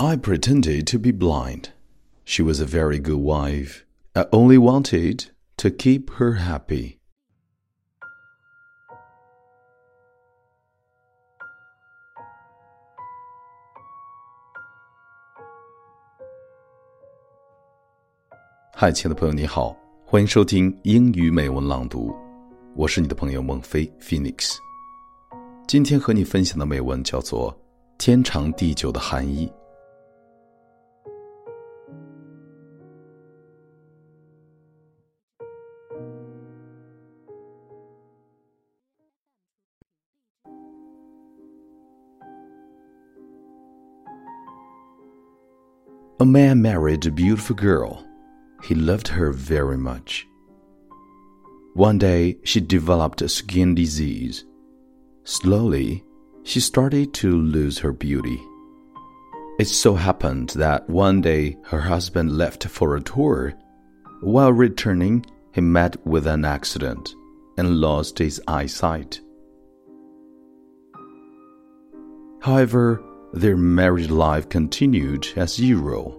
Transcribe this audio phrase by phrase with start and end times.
[0.00, 1.70] I pretended to be blind.
[2.24, 3.84] She was a very good wife.
[4.14, 5.24] I only wanted
[5.56, 6.98] to keep her happy.
[18.72, 22.14] 嗨，亲爱的朋友，你好，欢迎收听英语美文朗读，
[22.76, 24.58] 我是你的朋友孟非 Phoenix。
[25.66, 27.52] 今天和你分享的美文叫做
[27.98, 29.48] 《天长地久的含义》。
[46.20, 48.04] A man married a beautiful girl.
[48.64, 50.26] He loved her very much.
[51.74, 54.44] One day, she developed a skin disease.
[55.22, 56.02] Slowly,
[56.42, 58.42] she started to lose her beauty.
[59.60, 63.54] It so happened that one day her husband left for a tour.
[64.20, 67.14] While returning, he met with an accident
[67.56, 69.20] and lost his eyesight.
[72.40, 76.18] However, their married life continued as usual.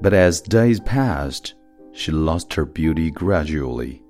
[0.00, 1.54] But as days passed,
[1.92, 4.02] she lost her beauty gradually.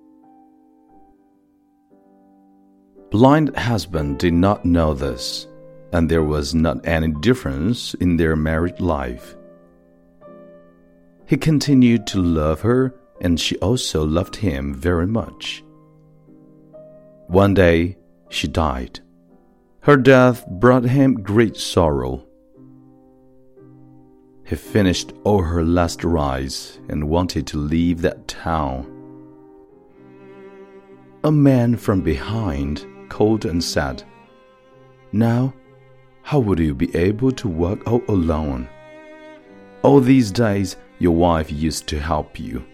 [3.11, 5.47] Blind husband did not know this,
[5.93, 9.37] and there was not any difference in their married life.
[11.27, 15.63] He continued to love her, and she also loved him very much.
[17.27, 17.99] One day,
[18.31, 19.01] she died.
[19.83, 22.25] Her death brought him great sorrow.
[24.47, 28.87] He finished all her last rites and wanted to leave that town.
[31.25, 34.05] A man from behind called and said,
[35.11, 35.53] Now,
[36.23, 38.69] how would you be able to work all alone?
[39.83, 42.65] All these days your wife used to help you.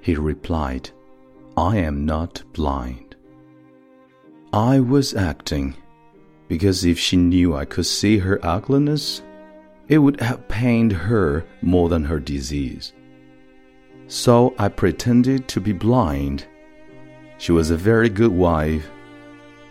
[0.00, 0.90] He replied,
[1.56, 3.09] I am not blind.
[4.52, 5.76] I was acting,
[6.48, 9.22] because if she knew I could see her ugliness,
[9.86, 12.92] it would have pained her more than her disease.
[14.08, 16.46] So I pretended to be blind.
[17.38, 18.90] She was a very good wife.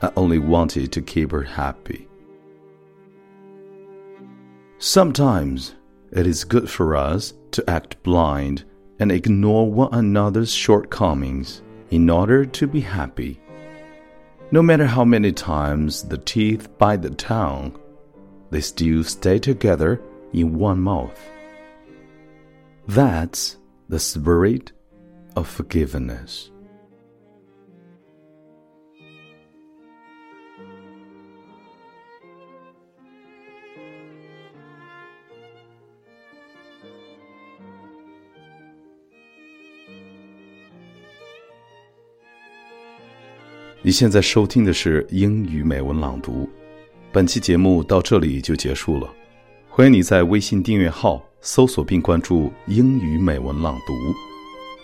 [0.01, 2.07] I only wanted to keep her happy.
[4.78, 5.75] Sometimes
[6.13, 8.63] it is good for us to act blind
[9.00, 13.41] and ignore one another's shortcomings in order to be happy.
[14.51, 17.79] No matter how many times the teeth bite the tongue,
[18.49, 20.01] they still stay together
[20.33, 21.19] in one mouth.
[22.88, 23.57] That's
[23.89, 24.71] the spirit
[25.35, 26.49] of forgiveness.
[43.81, 46.50] 你现在收听的是英语美文朗读，
[47.13, 49.09] 本期节目到这里就结束了。
[49.69, 53.94] 欢迎你在微信订阅号搜索并关注“英语美文朗读”，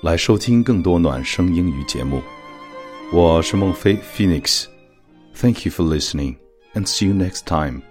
[0.01, 2.22] 来收听更多暖声英语节目。
[3.11, 6.38] 我是孟非 Phoenix，Thank you for listening
[6.73, 7.81] and see you next time.